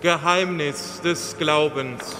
[0.00, 2.16] Geheimnis des Glaubens.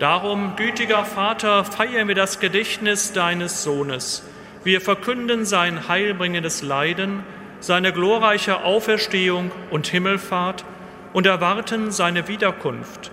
[0.00, 4.24] Darum, gütiger Vater, feiern wir das Gedächtnis deines Sohnes.
[4.64, 7.22] Wir verkünden sein heilbringendes Leiden,
[7.60, 10.64] seine glorreiche Auferstehung und Himmelfahrt
[11.12, 13.12] und erwarten seine Wiederkunft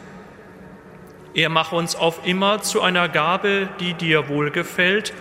[1.33, 5.13] Er mache uns auf immer zu einer Gabe, die dir wohlgefällt,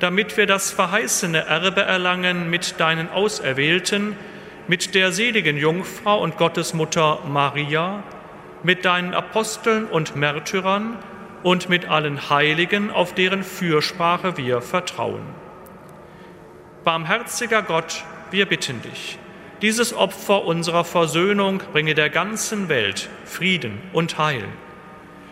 [0.00, 4.16] damit wir das verheißene Erbe erlangen mit deinen Auserwählten,
[4.66, 8.02] mit der seligen Jungfrau und Gottesmutter Maria,
[8.64, 10.98] mit deinen Aposteln und Märtyrern
[11.44, 15.22] und mit allen Heiligen, auf deren Fürsprache wir vertrauen.
[16.82, 18.02] Barmherziger Gott,
[18.32, 19.18] wir bitten dich,
[19.62, 24.44] dieses Opfer unserer Versöhnung bringe der ganzen Welt Frieden und Heil.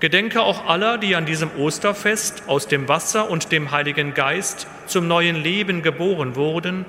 [0.00, 5.08] Gedenke auch aller, die an diesem Osterfest aus dem Wasser und dem Heiligen Geist zum
[5.08, 6.84] neuen Leben geboren wurden,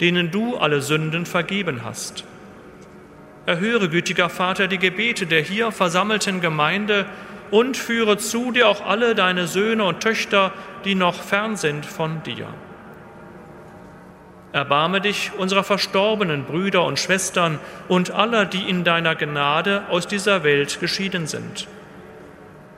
[0.00, 2.24] denen du alle Sünden vergeben hast.
[3.46, 7.06] Erhöre, gütiger Vater, die Gebete der hier versammelten Gemeinde
[7.50, 10.52] und führe zu dir auch alle deine Söhne und Töchter,
[10.84, 12.46] die noch fern sind von dir.
[14.52, 17.58] Erbarme dich unserer verstorbenen Brüder und Schwestern
[17.88, 21.66] und aller, die in deiner Gnade aus dieser Welt geschieden sind.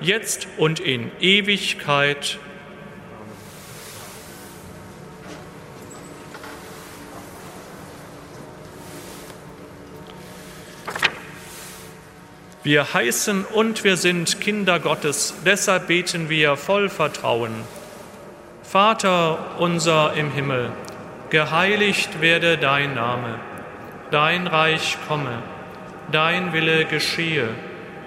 [0.00, 2.38] jetzt und in Ewigkeit.
[12.62, 17.52] Wir heißen und wir sind Kinder Gottes, deshalb beten wir voll Vertrauen.
[18.62, 20.70] Vater unser im Himmel,
[21.30, 23.40] geheiligt werde dein Name,
[24.10, 25.42] dein Reich komme,
[26.12, 27.48] dein Wille geschehe,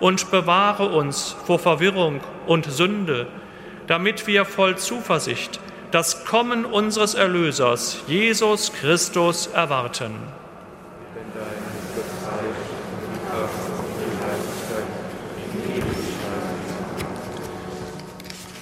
[0.00, 3.26] und bewahre uns vor Verwirrung und Sünde,
[3.86, 10.12] damit wir voll Zuversicht das Kommen unseres Erlösers, Jesus Christus, erwarten.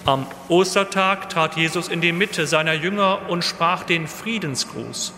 [0.04, 5.14] Am Ostertag trat Jesus in die Mitte seiner Jünger und sprach den Friedensgruß.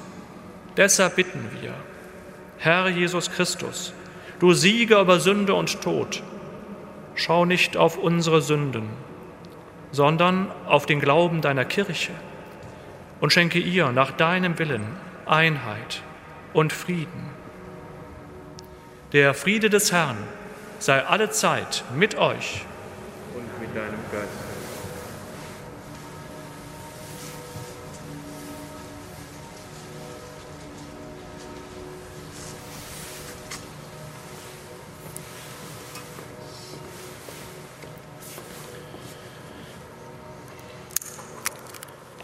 [0.76, 1.74] Deshalb bitten wir,
[2.58, 3.92] Herr Jesus Christus,
[4.38, 6.22] du Sieger über Sünde und Tod,
[7.14, 8.88] schau nicht auf unsere Sünden,
[9.92, 12.12] sondern auf den Glauben deiner Kirche
[13.20, 14.86] und schenke ihr nach deinem Willen
[15.24, 16.02] Einheit
[16.52, 17.30] und Frieden.
[19.12, 20.18] Der Friede des Herrn
[20.78, 22.64] sei alle Zeit mit euch
[23.34, 24.35] und mit deinem Geist.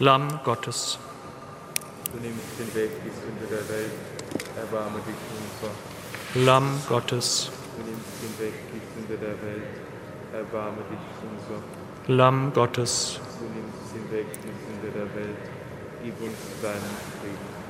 [0.03, 0.99] Lamm Gottes.
[2.11, 3.93] Du nimmst den Weg die Sünde der Welt,
[4.57, 6.45] erbarme dich unser.
[6.45, 7.49] Lamm Gottes.
[7.77, 9.63] Du nimmst den Weg die Sünde der Welt,
[10.33, 11.63] erbarme dich unser.
[12.13, 13.21] Lamm Gottes.
[13.39, 15.37] Du nimmst den Weg die Sünde der Welt,
[16.03, 17.62] gib uns deinen Frieden.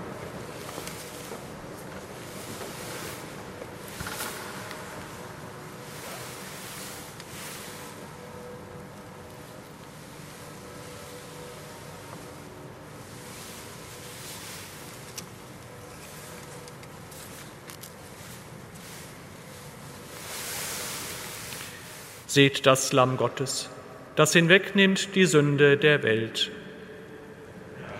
[22.34, 23.70] Seht das Lamm Gottes,
[24.16, 26.50] das hinwegnimmt die Sünde der Welt.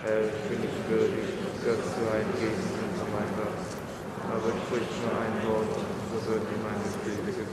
[0.02, 1.24] Herr, ich bin nicht würdig,
[1.64, 5.78] dass du eingehst unter mein Dach, aber sprich nur ein Wort,
[6.10, 7.46] so wird dir meine Seele.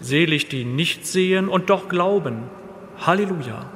[0.00, 2.50] Selig, die nicht sehen und doch glauben.
[2.98, 3.70] Halleluja.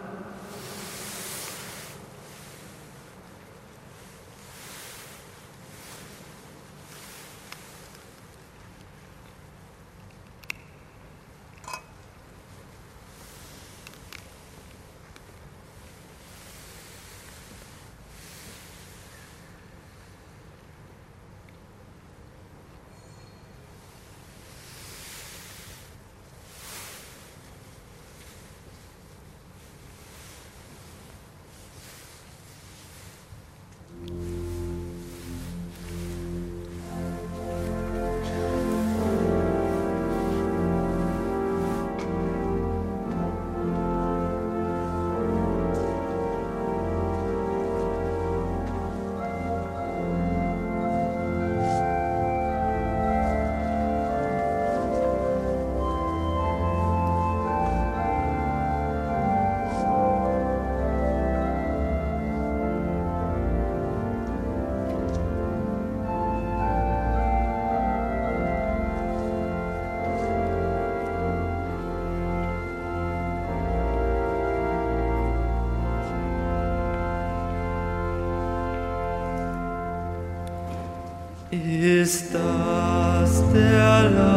[81.67, 84.30] Ist das der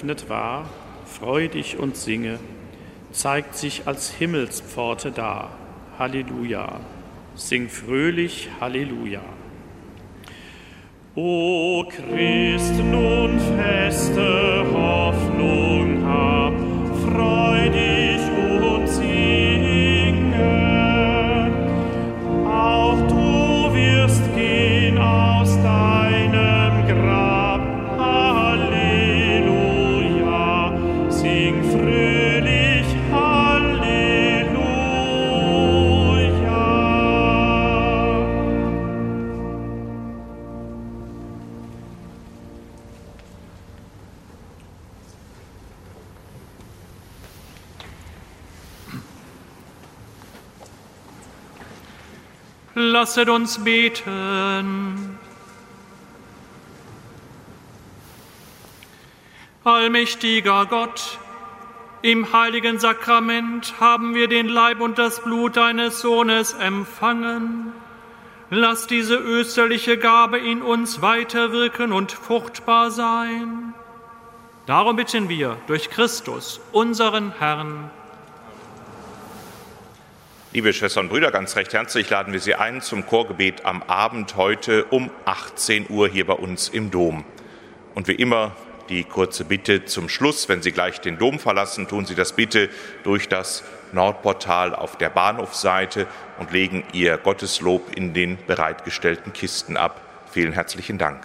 [0.00, 0.64] geöffnet war,
[1.04, 2.38] freu dich und singe,
[3.12, 5.50] zeigt sich als Himmelspforte da.
[5.98, 6.80] Halleluja.
[7.34, 9.20] Sing fröhlich Halleluja.
[11.14, 16.54] O Christ, nun feste Hoffnung hab,
[17.04, 17.68] freu
[53.10, 55.18] Lasset uns beten.
[59.64, 61.18] Allmächtiger Gott,
[62.02, 67.72] im heiligen Sakrament haben wir den Leib und das Blut deines Sohnes empfangen.
[68.48, 73.74] Lass diese österliche Gabe in uns weiterwirken und fruchtbar sein.
[74.66, 77.90] Darum bitten wir durch Christus, unseren Herrn.
[80.52, 84.34] Liebe Schwestern und Brüder, ganz recht herzlich laden wir Sie ein zum Chorgebet am Abend
[84.34, 87.24] heute um 18 Uhr hier bei uns im Dom.
[87.94, 88.56] Und wie immer
[88.88, 92.68] die kurze Bitte zum Schluss, wenn Sie gleich den Dom verlassen, tun Sie das bitte
[93.04, 96.08] durch das Nordportal auf der Bahnhofseite
[96.40, 100.00] und legen Ihr Gotteslob in den bereitgestellten Kisten ab.
[100.32, 101.24] Vielen herzlichen Dank.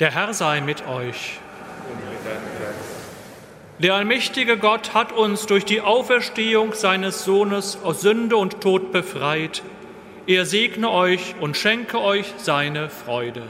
[0.00, 1.40] Der Herr sei mit euch.
[3.80, 9.62] Der allmächtige Gott hat uns durch die Auferstehung seines Sohnes aus Sünde und Tod befreit.
[10.26, 13.44] Er segne euch und schenke euch seine Freude.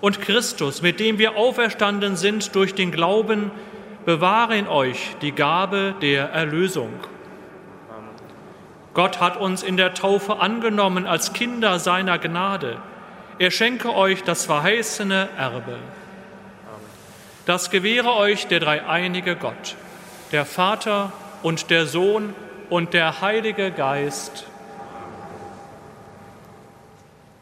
[0.00, 3.52] Und Christus, mit dem wir auferstanden sind durch den Glauben,
[4.04, 6.92] bewahre in euch die Gabe der Erlösung.
[8.92, 12.78] Gott hat uns in der Taufe angenommen als Kinder seiner Gnade.
[13.38, 15.76] Er schenke euch das verheißene Erbe.
[17.48, 19.76] Das gewähre euch der dreieinige Gott,
[20.32, 22.34] der Vater und der Sohn
[22.68, 24.44] und der Heilige Geist.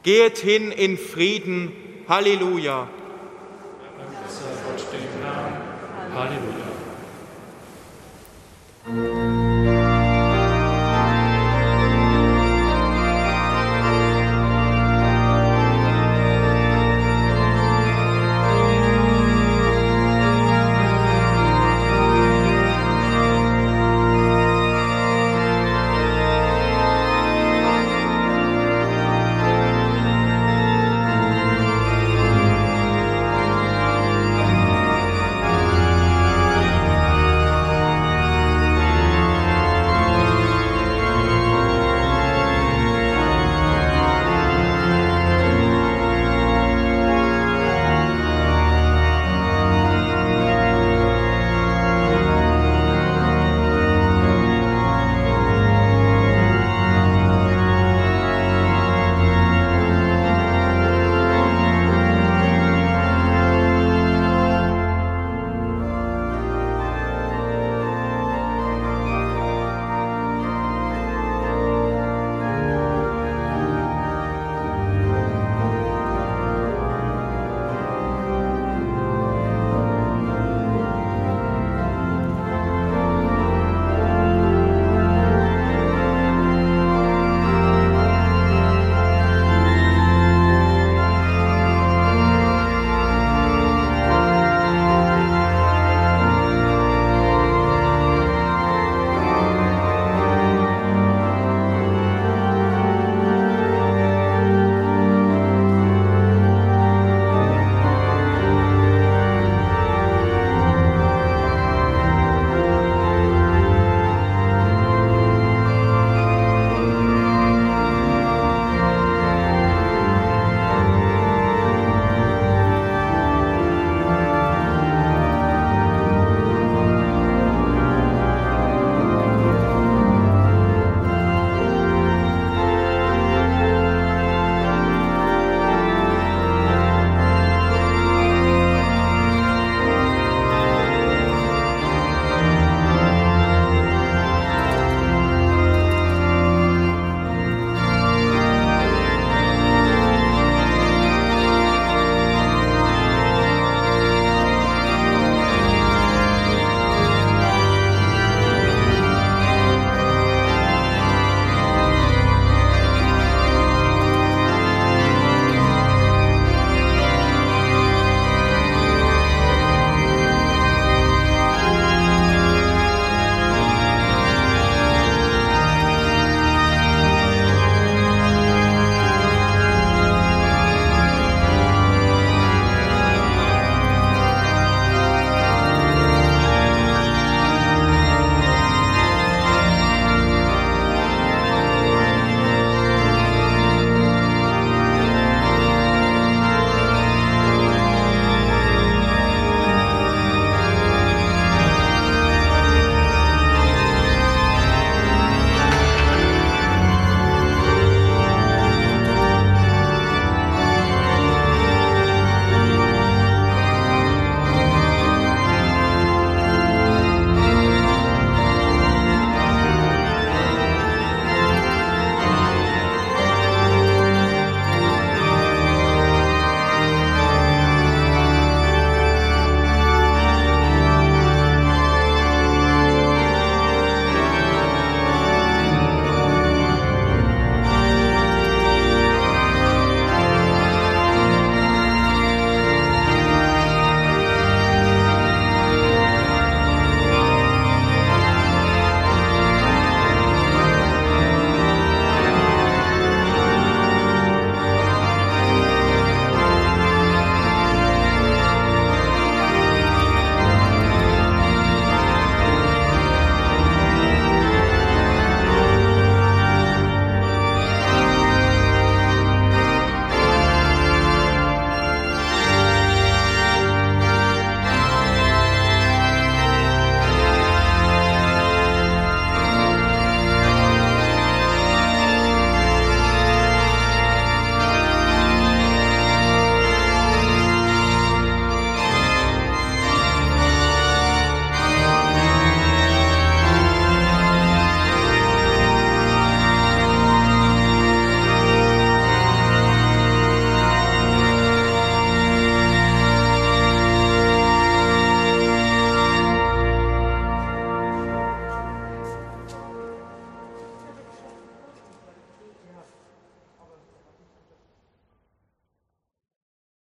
[0.04, 1.72] Geht hin in Frieden.
[2.08, 2.86] Halleluja.
[6.14, 6.66] Halleluja.